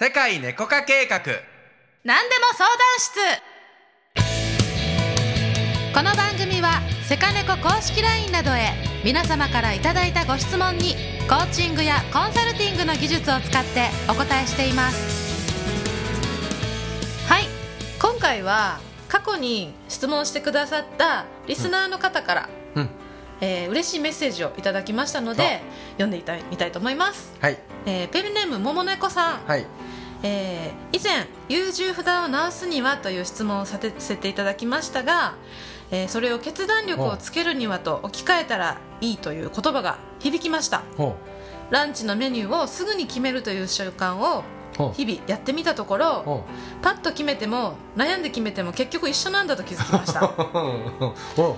[0.00, 1.18] 世界猫化計画。
[2.04, 3.18] 何でも相談室。
[5.92, 8.74] この番組はセカネコ公式 LINE などへ
[9.04, 10.94] 皆様からいただいたご質問に
[11.28, 15.68] コーチングやコンサルティングの技術を使ってお答えしています。
[17.28, 17.46] はい。
[18.00, 18.78] 今回は
[19.08, 22.57] 過去に質問してくださったリスナーの方から、うん
[23.40, 25.60] えー嬉しいメッセージをいただきましたので
[25.92, 27.58] 読んでいたみたいと思います、はい。
[27.86, 29.40] えーペンネームももねこさん。
[29.46, 29.66] はい。
[30.22, 35.34] えー以前優柔不断を直すにはという質問をさせていただきましたが、
[35.90, 40.82] えーそれを決断力をつけるにはと置き換えたらいいという言葉が響きました。
[40.96, 41.16] ほ
[41.70, 44.42] ランチのメニューをすぐに決めるという習慣を
[44.92, 46.44] 日々やってみたところ
[46.82, 50.32] パッと決めても悩んで決めても結局一緒なんだと気づきました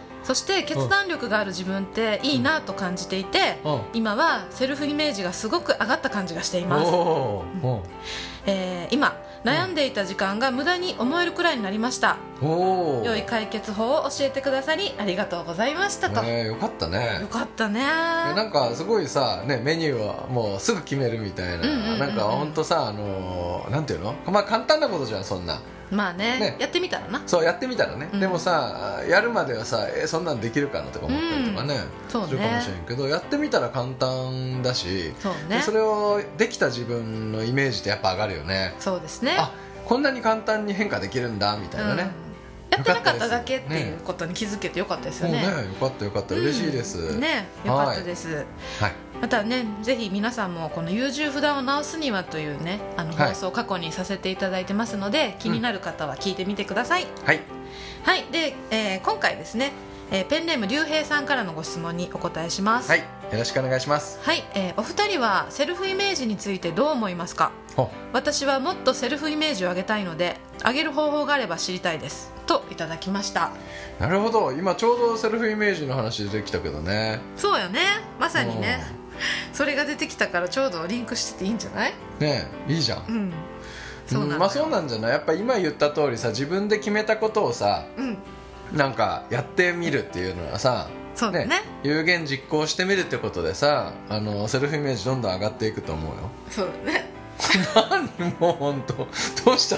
[0.22, 7.90] そして決断力がある自分っていいなと感じていてう今はセルフイメージがすごく上がった感じがしていおます
[8.46, 12.16] えー今悩んでいた時間が無駄に思えるくらいになりました。
[12.42, 17.20] 良い解決法を教えてくださりありがとうございましたと、ねよかったね。
[17.20, 17.80] よかったね。
[17.80, 17.84] え
[18.34, 21.98] なんかすごいさ、ね、メニューはもうすぐ決めるみたいな、うんうんうんうん。
[22.00, 24.14] なんかほんとさあのーなんていうの？
[24.26, 26.56] まあ簡単なことじゃんそんなまあねね。
[26.58, 27.22] やってみたらな。
[27.26, 28.20] そうやってみたらね、うん。
[28.20, 32.28] でもさやるまではさえそんなんできるかなとか思ったりとかね、そうね。
[32.28, 35.56] するかもしれんけどやってみたら簡単だし、そうね。
[35.56, 38.74] でそれをできた自分のイメージってやっぱ上がるよね。
[38.78, 39.36] そうですね。
[39.38, 39.52] あ
[39.86, 42.08] こんなに簡単に変化できるんだみたいなね、うん。
[42.70, 45.40] やってなかっただけっていうことに気づけてよかったですよね。
[45.40, 45.46] ね。
[45.46, 46.34] よかったよかった。
[46.34, 48.44] 嬉しいです、ねよかったです、
[48.80, 57.40] はいまたねぜひ皆さんもこの優柔不断を直すにはというねあのはい放送を過去にさせていただいてますので、気になる方は聞いてみてください、はい。
[58.04, 58.24] はい。
[58.30, 59.72] で、えー今回ですね、
[60.10, 62.90] えーペンネーム竜兵さんからのご質問にお答えします。
[62.90, 63.00] はい。
[63.00, 64.18] よろしくお願いします。
[64.22, 67.50] はい、えーお二人はセルフイメージについてどう思いますか？
[67.76, 72.32] ほ私はもっとセルフイメージを上げたいので上げる方法があれば知りたいです。
[72.46, 73.50] といただきました。
[74.00, 74.52] なるほど。
[74.52, 77.20] 今ちょうどセルフイメージの話出てきたけどね。
[77.36, 77.80] そうよね。
[78.18, 78.80] まさにね
[79.52, 81.92] それが出てきたからちょうどリンクしてていいんじゃない？
[82.20, 83.04] ねえいいじゃん。
[83.08, 83.32] うん。
[84.06, 85.10] そうなんまあそうなんじゃない？
[85.12, 88.18] やっぱ今言った通りさ自分で決めたことをさうん。
[88.72, 91.62] なんかやってみるっていうのはさそうだね。
[91.82, 96.16] 有言実行してみるってことでさあのセルフイメージどんどん上がっていくと思うよ。
[96.50, 97.10] そうだね。
[98.18, 98.34] 何？
[98.38, 98.94] もう本当
[99.44, 99.76] どうした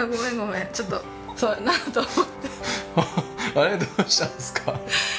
[0.00, 0.68] あごめんごめん。
[0.72, 1.02] ちょっと
[1.36, 2.48] そうやなと思って。
[3.54, 3.76] の あれ？
[3.78, 4.74] どうしたんですか？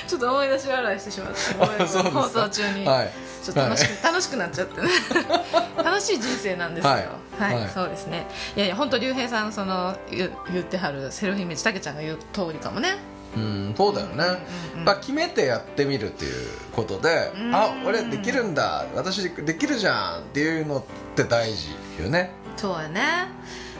[0.07, 1.83] ちょっと思い出し笑いしてしまってごめんごめん。
[1.83, 2.21] あそうですか。
[2.21, 4.81] 放送中に、はいちょっと楽しく,、楽しくなっちゃって。
[4.81, 4.87] ね
[5.83, 6.89] 楽しい人生なんですよ。
[6.91, 7.07] はい。
[7.39, 7.69] はい、はい。
[7.73, 8.27] そうですね。
[8.55, 12.97] いやいや本当竜兵さんその言言ってはるセルフイメージたけちゃんが言う通りかもね。
[13.35, 14.25] うんそうだよね、
[14.73, 16.33] うんうんまあ、決めてやってみるっていう
[16.73, 17.55] ことで、うん。
[17.55, 18.85] あ俺できるんだ。
[18.93, 20.83] 私できるじゃんっていうのっ
[21.15, 21.69] て大事
[22.01, 22.31] よね。
[22.57, 23.27] そうやね。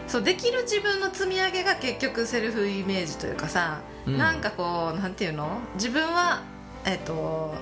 [0.08, 4.18] そうできる自分の積み上げが結局セルフイメージというかさ、うん。
[4.18, 5.60] なんかこうなんていうの？
[5.76, 6.42] 自分は
[6.86, 7.54] えっ、と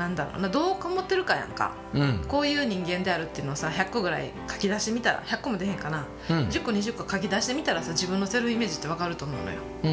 [0.00, 0.40] なんだろう。
[0.40, 1.72] などう思ってるかやんか。
[1.92, 2.24] うん。
[2.26, 6.36] こういう人間であるっていうのをさ100個ぐらい書き出してみたら100個も出へんかな、うん。
[6.48, 9.88] 10個20個書き出してみたらさ自分のセルフイメージって分かると思うのよ、う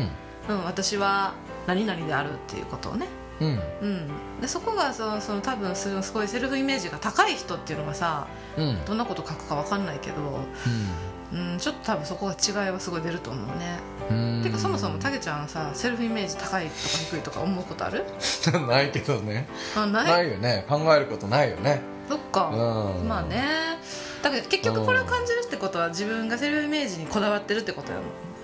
[0.54, 0.56] ん。
[0.56, 1.34] うん、私は
[1.68, 3.08] 何々であるっていうことをね、
[3.42, 3.60] うん。
[3.82, 8.86] うん、でそこがそその多分すすごいセルフイメージが高い人っていうのがさうん。
[8.86, 10.16] どんなこと書くか分かんないけど、
[11.34, 13.80] うん、ちょっと多分そこが違いはすごい出ると思うね、
[14.10, 14.42] うん。
[14.44, 16.78] てかそもそもたけちゃんさセルフイメージ高いとか
[17.12, 18.06] 低いとか思うことある？
[18.68, 19.48] ないけどね。
[19.76, 20.30] あない？
[20.32, 20.66] よね。
[20.70, 21.82] 考えることないよね。
[22.08, 23.08] そっか、うん。
[23.08, 23.44] まあね。
[24.24, 27.92] だから結局これを感じるってことは自分がセルフイメージにこだわってるってこと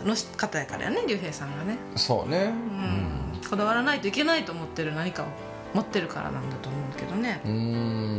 [0.07, 2.51] の方やからやね竜兵さんがね、そうね。
[2.53, 3.49] うん。
[3.49, 5.25] こだわらないといけないと思ってる何かを
[5.73, 7.41] 持ってるからなんだと思うけどね。
[7.45, 7.55] うんう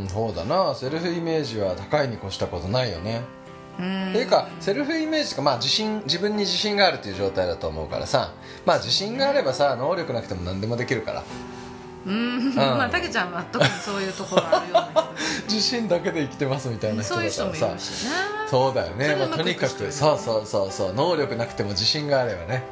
[0.05, 0.07] ん。
[0.09, 0.73] そうだな。
[0.73, 3.21] セルフイメージは高いに越したことないよね
[3.77, 8.33] ていうかセルフイメージがまあ自信自分に自信があるっていう状態だと思うからさ。
[8.65, 11.23] まあ自信があればさ能力なくても何でもできるから。
[12.05, 12.55] うん。
[12.55, 15.09] まあたけちゃんは特にそういうところあるような
[15.47, 18.11] 自信だけで生きてますみたいな人人そういう人だからさもいるしね。
[18.49, 20.93] そうだよね、まあ、とにかくそうそうそうそう。
[20.93, 22.63] 能力なくても自信があればね。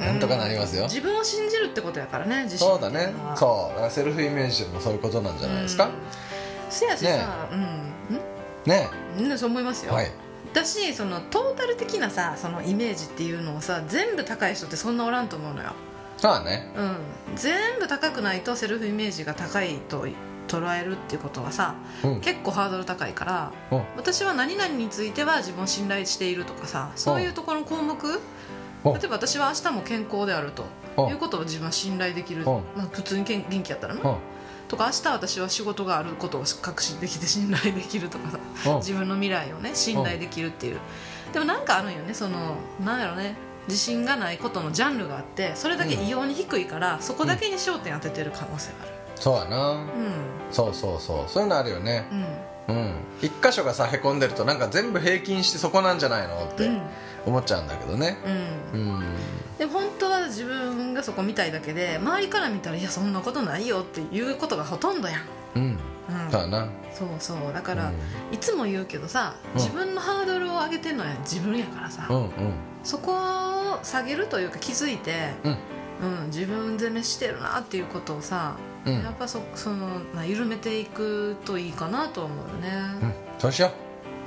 [0.00, 2.66] なんとかなりますよ、自分を信じるってことやからね自信。
[2.66, 3.12] そうだね。
[3.36, 3.74] そう。
[3.74, 5.90] だからセルフイメージもそういうことなんじゃないですか、うん。
[6.70, 7.18] せやしさ、ね
[8.64, 8.88] ね
[9.18, 9.30] うん。
[9.30, 10.10] うんそう思いますよ、はい
[10.52, 15.72] だしそのトータル的なさそのイメージっていうのをさ全部高い人ってそんなおらんと思うのよ、
[16.16, 16.72] そうだね。
[16.76, 16.96] うん、
[17.36, 20.06] 全部高くないとセルフイメージが高いと
[20.48, 22.20] 捉えるっていうことはさうん。
[22.20, 23.82] 結構ハードル高いからうん。
[23.96, 27.96] 私は何々については自分を信頼しているとかさそういうところの項目
[28.84, 28.92] うん。
[28.94, 30.64] 例えば私は明日も健康であると
[30.96, 31.08] うん。
[31.10, 32.46] いうことを自分は信頼できる、うん。
[32.76, 34.00] まあ、普通に元気やったらね。
[34.04, 34.16] うん
[34.70, 38.38] とか明日私は仕事があることを確信できて信頼できるとかさ
[38.70, 38.76] うん。
[38.76, 40.78] 自分の未来をね信頼できるっていう。
[41.32, 43.34] でもなんかあるんよねそのなんやろね
[43.66, 48.92] 自信がないことのジャンルがあってそれだけ異様に低いから、そこだけに焦点当ててる可能性がある。
[49.16, 49.70] そうやな。
[49.72, 49.86] うん。
[50.50, 51.30] そうそうそう。
[51.30, 52.06] そういうのあるよね。
[52.68, 52.76] うん。
[52.76, 52.94] うん。
[53.20, 56.80] 一箇所がさへこんでるとなんか全部平均してそこなんじゃないのってうん。
[57.26, 58.16] 思っちゃうんだけどね。
[58.72, 58.80] うん。
[58.80, 59.04] うん
[59.60, 65.20] でも本当は自分がそこ見たいだけで周りから見たらいやそんなことないよっていうことがほとんどやん、
[65.56, 65.62] うん。
[65.62, 66.68] うん、そうやな。
[66.94, 67.52] そうそう。
[67.52, 68.34] だから、うん。
[68.34, 69.60] いつも言うけどさうん。
[69.60, 72.30] 自分のハードルを上げてるのは自分やからさ、うんうん。
[72.82, 75.56] そこを下げるというか気づいて、うん。
[76.22, 79.02] うん、自分責めしてるなっていうことをさ、うん。
[79.02, 82.70] やっぱそそのな緩めていくといいかなと思うようね、
[83.08, 83.14] ん。
[83.38, 83.70] そうしよ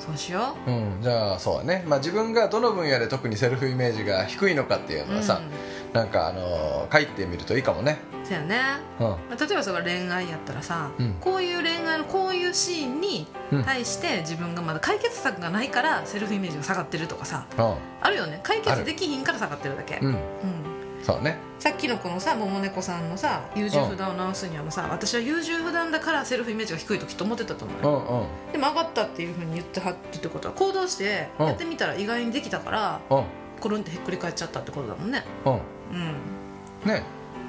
[0.06, 0.70] そうしよう。
[0.72, 1.84] うんじゃあそうだね。
[1.88, 5.94] まあ自分がどの分野で特にセルフイメージが低いのかっていううのはさうん。
[5.94, 8.00] なんかあのー書いてみるといいかもね。
[8.24, 8.62] そうやね。
[9.00, 9.08] うん。
[9.08, 11.14] まあ例えばそれが恋愛やったらさ、うん。
[11.22, 13.64] こういう恋愛のこういうシーンにうん。
[13.64, 17.62] 対して自分がまだ解決策がないからセルフイメージが下がってるとかさう
[18.02, 18.40] あるよね。
[18.44, 20.16] 解決できひんから下がってるだけ、うん
[21.04, 21.38] そうね。
[21.60, 27.90] さっきのこのさ桃猫さんのさ優柔不断を直すにはもさ私は優柔不断だからセルフイメージが低いときっと思ってたと思うよ。
[27.90, 28.52] うんうん。
[28.52, 31.48] でも上がったっていうふうに言ってはるってことは行動してうん。
[31.48, 33.24] やってみたら意外にできたからうん。
[33.60, 35.26] コロンってひっくり返っちゃったってことだもんね。
[35.46, 35.54] うん。
[35.54, 35.62] うん。
[36.86, 37.04] ね。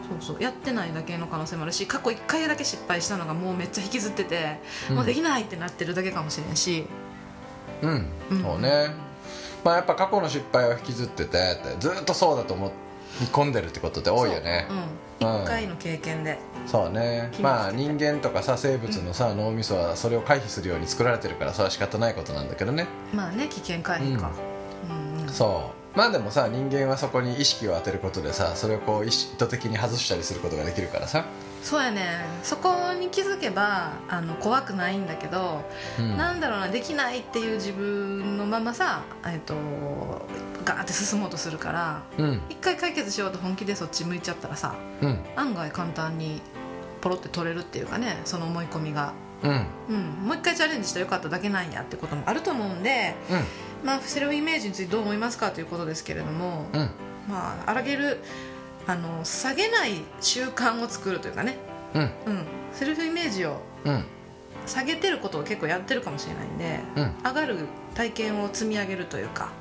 [0.09, 0.43] そうそう。
[0.43, 4.59] やってないだけの可能性もあるし過去1回だけ失敗したのがもうめっちゃ引きずってて、
[4.91, 4.97] うん。
[4.97, 6.87] もうできないってなってるだけかもしれんし。
[7.83, 8.07] うん。
[8.31, 8.43] うん。
[8.43, 9.15] そうね。
[9.65, 12.69] まあやっぱ過去の失敗を引きずっててってずっとそうだと思
[13.21, 14.67] い込んでるってことって多いよね。
[14.69, 14.75] そ
[15.27, 15.45] う、うん、うん。
[15.45, 16.39] 1回の経験で。
[16.67, 17.31] そうね。
[17.41, 22.87] まあ人間とかさ生物のさ、脳みそはそれを回避するように作られてるからそれは仕方ないことなんだけどね。
[23.15, 24.33] まあね危険回避か、
[24.89, 25.29] うんうん。
[25.29, 31.25] そうまあでもさ人間はそこに意識を当てることでさそれをこう意図的に外したりすることができるからさ、
[31.65, 32.19] そうやね。
[32.43, 35.65] そこに気づけばあの怖くないんだけど、
[35.99, 36.17] うん。
[36.17, 39.55] なんだろうなできないっていう自分のままさ、えっと、
[40.63, 42.43] ガーって進もうとするからうん。
[42.51, 45.19] 一回解決しようと本気でそっち向いちゃったらさうん。
[45.37, 46.43] 案外簡単に
[47.01, 49.67] ポロって取れるっていうかねその思い込みが、うん。
[49.89, 53.15] うん、もう一回チャレンジしたらよかっただけなんやってこともあると思うんで、
[53.85, 56.81] まあ、セルフイメージについてどう思いますかということですけれども、うん。
[56.81, 56.91] うん
[57.29, 58.21] まあ、荒げる
[58.87, 61.57] あの下げない習慣を作るというかね、
[61.95, 62.03] うん。
[62.03, 62.11] うん、
[62.73, 64.05] セルフイメージをうん。
[64.67, 67.15] 下げてることを結構やってるかもしれないんで、うん。
[67.23, 67.59] 上がる
[67.95, 69.53] 体験を積み上げるというか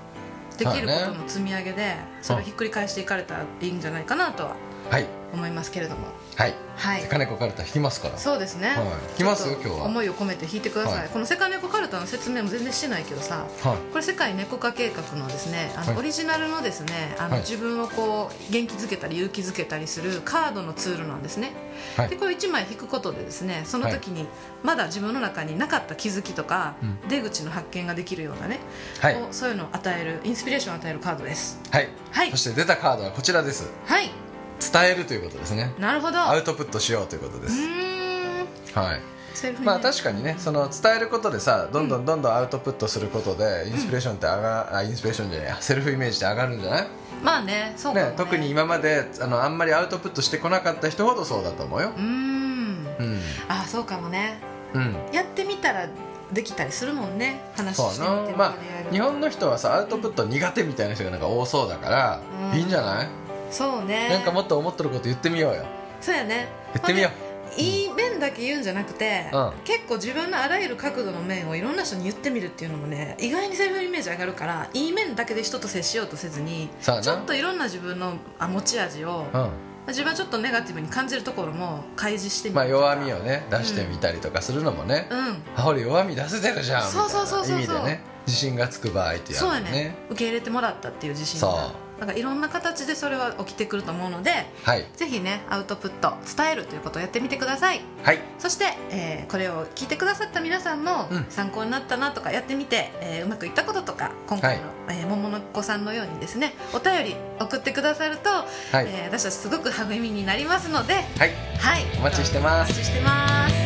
[0.58, 4.56] できることの積み上げでそれをひっくり返していかれたらいいんじゃないかなとは
[4.90, 6.07] はい思いますけれども。
[6.35, 6.53] はい。
[6.75, 7.01] はい。
[7.01, 8.18] セカネコカルタ弾きますから。
[8.18, 8.77] そうですね、はい。
[8.77, 8.88] 弾
[9.18, 9.50] きます？
[9.50, 9.85] 今日は。
[9.85, 11.09] 思いを込めて弾いてください、はい。
[11.09, 13.77] このセカネコカルタの説明も全然してないけどさはい。
[13.91, 15.97] これ世界猫化計画のですねあの、はい。
[16.00, 17.39] オリジナルのですねあの、はい。
[17.41, 21.51] 自分をこう元気づけたり勇気づけたりするカードのツールなんですね、
[21.97, 22.09] はい。
[22.09, 24.27] でこれ1枚引くことでですねその時に
[24.63, 27.09] まだ自分の中になかった気づきとか、うん。
[27.09, 28.59] 出口の発見ができるようなね、
[29.00, 29.18] はい。
[29.31, 31.59] そういうのを与えるインスピレーションを与えるカードです。
[31.69, 31.89] はい。
[32.12, 32.31] はい。
[32.31, 33.69] そして出たカードはこちらです。
[33.86, 34.09] はい
[34.71, 35.74] 伝えるということですね。
[35.80, 36.19] なるほど。
[36.19, 37.56] アウトプットしようということです。
[38.74, 39.01] はい。
[39.62, 46.88] まあ確かにねその伝えることでさどんどんどんどんアウトプットすることでインスピレーションって上があインスピレーションじゃないやセルフイメージって上がるんじゃない？
[47.21, 48.04] まあねそうね。
[48.04, 51.89] ね特に今まであのあんまりアウトプットしてこなかった人ほどそうだと思うよ。
[51.89, 52.06] うーん。
[52.06, 53.19] うん。
[53.50, 54.38] あそうかもね。
[54.74, 54.95] うん。
[55.12, 55.89] やってみたら
[56.31, 58.38] できたりするもんね話してみてな。
[58.38, 58.54] まあ
[58.92, 62.60] 日本の人はさアウトプット苦手みたいな人がなんか多そうだから、うん。
[62.60, 63.08] いいんじゃない、
[63.53, 64.10] そうね。
[64.10, 65.65] なんかもっと思ってること言ってみようよ。
[66.01, 66.48] そうやね。
[66.74, 69.53] 言ってみよほんでいい面だけ言うんじゃなくて、うん。
[69.63, 79.50] 結構自分のあらゆる角度の面をいろんな人に言ってみるっていうのもね意外にセルフイメージ上がるからいい面だけで人と接しようとせずにちょっといろんな自分のあ持ち味を、うん。
[79.88, 82.55] 自分はちょっとネガティブに感じるところも開示してみる。
[82.55, 85.43] まあ弱みをね出してみたりとかするのもね、うん。
[85.55, 88.03] あ俺弱み出せてるじゃんみたいそうそうそうそうな意味でね。
[88.25, 89.95] 自信がつく場合ってやそうやね。
[90.10, 94.31] 受け入れてもらったっていう自信そうがだからいろんな形でそれは起きてくると思うので
[94.63, 94.85] はい。
[94.95, 97.81] ぜひねアウトプット伝えるということをやってみてください。
[98.03, 98.19] はい。
[98.39, 101.25] そして、えーこれを聞いてくださった皆さんもうん。
[101.29, 108.47] 参考になったなとかやってみて、えーうまくいったこととか今回の、えー桃の子さんのようにですねお便り送ってくださると、はい、
[108.88, 111.31] えー私たちすごく励みになりますのではい。
[111.59, 111.83] はい。
[111.97, 112.71] お待ちしてます。
[112.71, 113.62] お待ちしてます